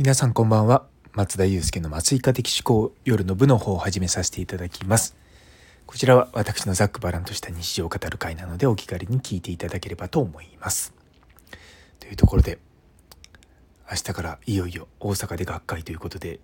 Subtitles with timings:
[0.00, 0.86] 皆さんこんばんは。
[1.12, 5.14] 松田祐介の麻酔科的思考夜の部の方を始めさせていただきます。
[5.86, 10.94] こちらは私のざっくばらんとした日常を語る会なのでお気軽に聞いていただければと思います。
[11.98, 12.58] というところで
[13.90, 16.40] 明日からいよいよ大阪で学会ということで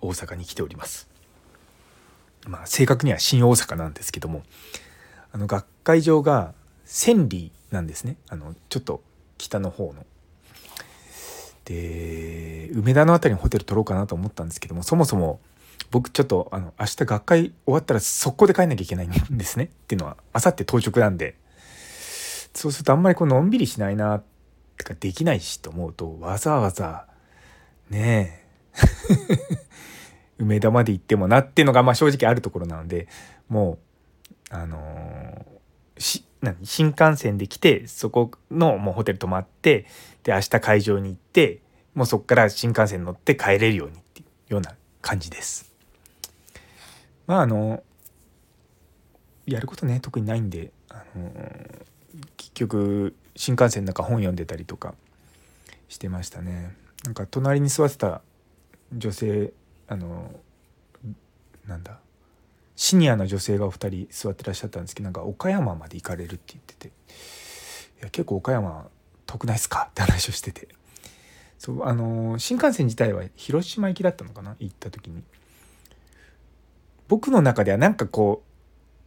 [0.00, 1.06] 大阪に来ております。
[2.46, 4.44] まあ正確には新大阪なんですけども
[5.30, 6.54] あの学会場が
[6.86, 8.16] 千里なんですね。
[8.30, 9.02] あのちょっと
[9.36, 10.06] 北の方の
[11.64, 15.40] で梅田の辺りにホテル取ろうかなと思ったんですけどもそもそも
[15.90, 21.36] 僕ちょっとあの明日学会終わったら速攻で帰んなきゃいけないんですねっていうのはあさって当直なんで
[22.52, 24.22] そうするとあんまりこうのんびりしないな
[24.76, 27.06] とかできないしと思うとわざわざ
[27.90, 29.58] ねえ
[30.38, 33.08] 梅田まで行ってもなっていうのがまあ正直あるところなので
[33.48, 33.78] も
[34.50, 36.56] うあのー、し何？
[36.64, 39.86] 新幹線で来てそこのもうホテル泊まって
[40.22, 41.60] で明日会場に行って
[41.94, 45.72] もうそこから新幹線乗って帰れるようにっていうような感じです。
[47.26, 47.82] まああの
[49.46, 51.30] やることね特にないんで、あの
[52.36, 54.94] 結局新幹線の中本読んでたりとか
[55.88, 56.74] してましたね。
[57.04, 58.22] なんか隣に座ってた
[58.96, 59.52] 女性
[59.88, 60.30] あの
[61.66, 61.98] なんだ？
[62.76, 66.88] シニアの女性がお二人座ってらっしゃったんですけどなんか岡山まで行かれるって言ってて。
[66.88, 66.90] い
[68.02, 68.88] や結構岡山
[69.26, 70.68] 遠くないっすかって話をしてて。
[71.58, 74.56] そうあの新幹線自体は広島行きだったのかな？
[74.58, 75.22] 行った時に。
[77.08, 78.42] 僕の中ではなんかこ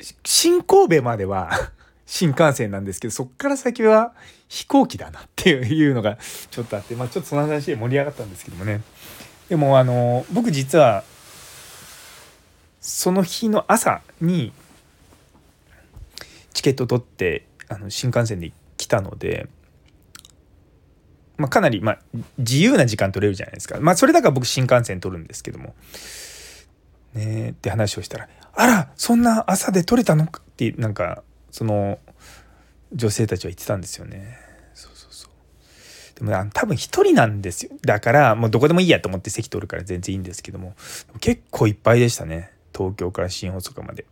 [0.00, 1.50] う新神戸までは
[2.06, 4.14] 新幹線なんですけどそっから先は
[4.48, 6.16] 飛行機だなっていうのが
[6.50, 8.82] ちょっとあってまあちょっとその話で盛り上がったんですけどもね。
[9.48, 11.04] でもあの僕実は
[12.88, 14.50] その日の朝に
[16.54, 19.46] チケット取ってあの新幹線で来たので、
[21.36, 21.98] まあ、かなり、まあ、
[22.38, 23.78] 自由な時間取れるじゃないですか。
[23.78, 25.74] まあ、それだから僕新幹線取るんですけども。
[27.12, 31.98] ねって話をしたら「あらそんな朝で取れたの?」ってなんかその
[32.92, 34.38] 女性たちは言ってたんですよね。
[34.74, 40.74] そうそうそうでも多分一人なんですよだからもうどこでもいいやと思って席取るから全然いいんですけども
[41.20, 42.57] 結構いっぱいでしたね。
[42.78, 44.06] 東京から新大阪まで。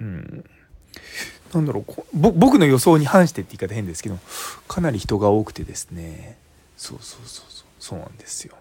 [0.00, 0.44] うん。
[1.52, 4.18] なんだろう僕の予想に反してって言い方変ですけど
[4.68, 6.38] かなり人が多くてですね
[6.78, 8.54] そうそうそうそうそうなんですよ。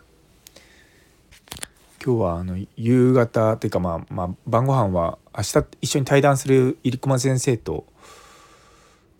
[2.04, 7.86] 今日はあの夕方というかまあまあ晩ご飯は明日一緒に対談する入駒先生と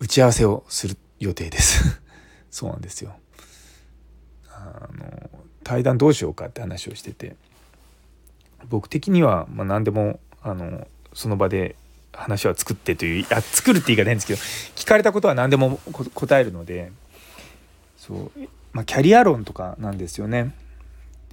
[0.00, 2.02] 打ち合わせをする予定です
[2.50, 3.14] そうなんですよ。
[4.48, 5.30] あの
[5.62, 7.36] 対談どうしようかって話をしてて
[8.68, 11.76] 僕的にはまあ何でもあのその場で
[12.12, 14.40] 話は作ってというあ作るって言い方変ですけど
[14.74, 15.80] 聞かれたことは何でも
[16.14, 16.92] 答えるので
[17.96, 18.30] そう、
[18.72, 20.54] まあ、キャリア論とかなんですよね。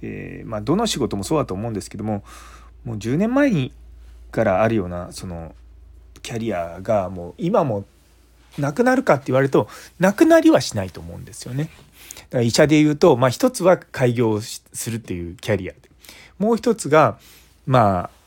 [0.00, 2.22] でまあどの仕事もそうだと思うんですけども
[2.84, 3.72] もう10年前に
[4.30, 5.54] からあるようなその
[6.22, 7.84] キャリアがもう今も
[8.58, 9.68] なくなるかって言われると
[9.98, 11.70] なくなりはしないと思うんですよね。
[12.14, 15.74] だから医者で言うと、まあ、一つは開業するっていうキャリア
[16.38, 17.18] もう一つが
[17.66, 18.19] まあ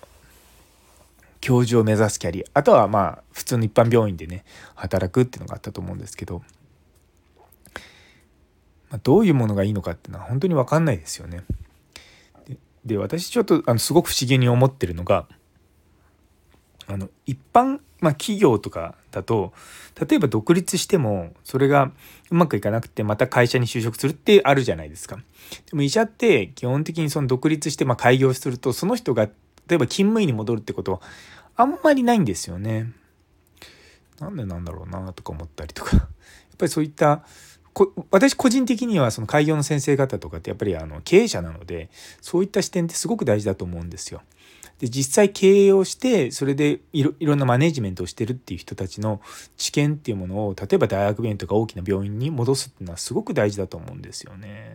[1.43, 4.45] 教授を目指すキャリアあとはまあ普通の一般病院でね
[4.75, 6.41] 働くっていうのがあったと思うんですけど、
[8.89, 11.43] まあ、どういうものがいいのかっていうのは本当に分かんないですよね。
[12.85, 15.27] で私ちょっとあのすごく不思議に思ってるのが
[16.87, 19.51] あの一般、まあ、企業とかだと
[19.99, 21.91] 例えば独立してもそれが
[22.31, 25.17] うまくいかなくてまた会社に就職するってあるじゃないですか。
[25.17, 29.27] でも医者って基本的にその独立してま開業するとその人が
[29.67, 31.01] 例えば勤務医に戻るってことは
[31.55, 32.91] あんまりないんですよね。
[34.19, 36.07] なんでなんだろうなとか思ったりとか やっ
[36.57, 37.25] ぱりそういった
[38.11, 41.89] 私個人的にはその開業の先生方とかってやっぱりあの経営者なので
[42.21, 44.21] そういった視点ってすごく大事だと思うんですよ。
[44.79, 49.21] で実際経営をしてそれでいろいろんなマネジメントをしてるっていう人たちの
[49.57, 54.72] 知見っていうものを例えば大学病院とか大きな病院に戻すっていうのはすごく大事だと思うんですよね。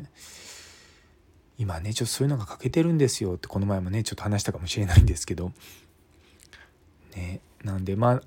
[1.58, 5.52] 今ねちょっとそういうのが欠けてるんですよってこの前もねちょっと話したかもしれないんですけど。
[7.16, 8.22] ねなんでまあ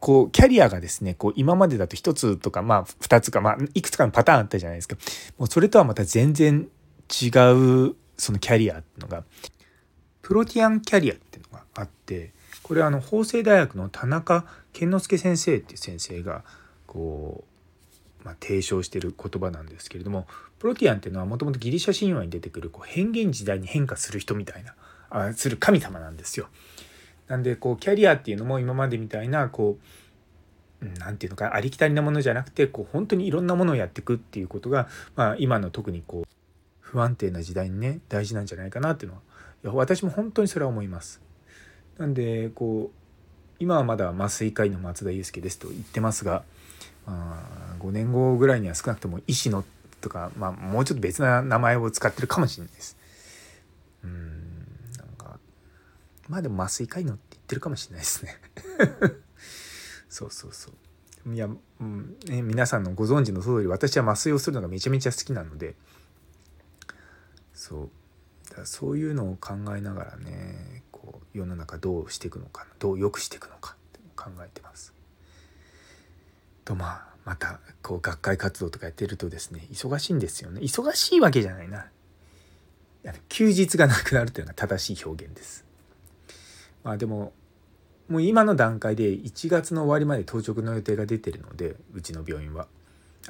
[0.00, 4.96] こうキャリアがですねこう今までだと1つとかまあ2つかまあいくつかのパターンあったじゃないですか。
[5.38, 6.68] もうそれとはまた全然
[7.10, 9.24] 違うそのキャリアっていうのが
[10.22, 12.32] プロティアンキャリアっていうのがあって
[12.62, 16.44] これはあの法政大学の田中健之介先生っていう先生が
[16.86, 17.49] こう、
[18.24, 20.26] まあ、提唱してる言葉なんですけれども
[20.58, 24.74] プロティアンっていうのはもともとギリシャ神話に出てくるこう変幻時代に変化する人みたいな
[25.10, 26.48] あする神様なんですよ。
[27.28, 29.78] なんでこうキャリアっていうのも今までみたいなこ
[30.82, 36.28] う何て言うのかありきたりなものじゃなくてこう本当にいろんなものをやっていくっていうことが、まあ、今の特にこう
[36.80, 39.22] 不安定な時代にね大事なんじゃないかなっていうのは
[39.62, 41.20] いや私も本当にそれは思います。
[41.98, 43.00] なんでこう
[43.60, 46.44] 今はまだ麻酔科医の松田祐介ですと言ってますが、
[47.78, 49.64] 5年後ぐらいには少なくとも医師の
[50.00, 52.96] とか、まあ、もうちょっと別な名前を使ってるかもしれないです。
[54.02, 54.30] うん
[54.96, 55.38] なんか
[56.28, 58.36] まあでも麻酔科医のって言ってるかもしれないですね。
[60.08, 61.34] そうそうそう。
[61.34, 61.48] いや、
[61.80, 65.74] うんね、皆さんのご存知の通り私は麻酔をするのがめちゃめちゃ好きなので
[67.52, 67.90] そう
[68.56, 74.94] だそういうのを考えながらねこう世の中どうしていくのかどう良くしていくのかって考えてます。
[76.70, 81.86] とまあまたこう学会活動とかやってるとですね忙しいんですよね忙しいわけじゃないな
[83.28, 85.64] 休日がなくなるというのが正しい表現です。
[86.84, 87.32] まあでも
[88.10, 92.66] もう今の段階で1月の終わりまで当直の予定が出てるのでうちの病院は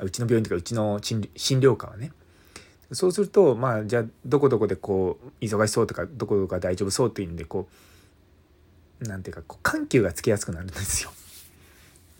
[0.03, 1.21] うちの病院というかうちの診
[1.61, 2.11] 療科はね
[2.91, 7.69] そうするとまあじゃあどこどこでこう忙しそうとかどこどこが大丈夫そうっていうんでこ
[9.01, 11.13] うなんていうかこう緩急がつきやすくなるんですよ。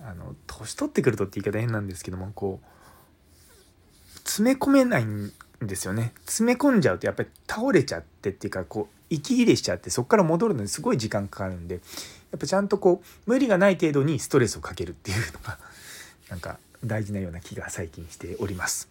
[0.05, 11.81] あの年取ってくるとって言い方変なんですけどもこう詰め込めないんですよね詰め込んじゃうとやっぱり倒れちゃってっていうかこう息切れしちゃってそこから戻るのにすごい時間かかるんでや
[12.37, 15.59] っぱちゃんとこう無理がない程度にストレスをかけるっていうのが
[16.31, 18.89] なんか大事なような気が最近しております。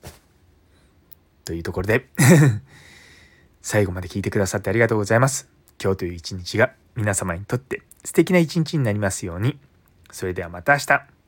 [1.46, 2.08] というところで
[3.64, 5.48] 最後まで聞いてくださってありがとうございます。
[5.82, 9.58] 今日という一日が皆様にとって素敵な一日になりますように。
[10.12, 11.19] それではまた明日。